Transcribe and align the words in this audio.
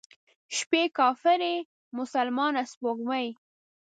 شپې 0.57 0.83
کافرې، 0.97 1.55
مسلمانه 1.97 2.61
سپوږمۍ، 2.71 3.27